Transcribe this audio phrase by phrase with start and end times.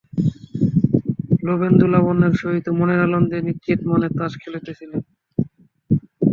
[1.45, 4.91] নবেন্দু লাবণ্যর সহিত মনের আনন্দে নিশ্চিতমনে তাস খেলিতেছিল।